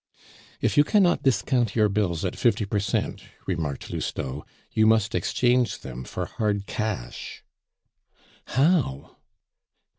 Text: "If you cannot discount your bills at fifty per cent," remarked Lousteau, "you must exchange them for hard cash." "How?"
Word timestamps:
"If 0.61 0.77
you 0.77 0.83
cannot 0.83 1.21
discount 1.21 1.75
your 1.75 1.87
bills 1.87 2.25
at 2.25 2.35
fifty 2.35 2.65
per 2.65 2.79
cent," 2.79 3.21
remarked 3.45 3.93
Lousteau, 3.93 4.47
"you 4.73 4.87
must 4.87 5.13
exchange 5.13 5.77
them 5.81 6.05
for 6.05 6.25
hard 6.25 6.65
cash." 6.65 7.43
"How?" 8.45 9.17